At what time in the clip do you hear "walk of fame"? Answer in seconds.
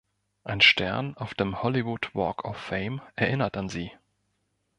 2.15-3.03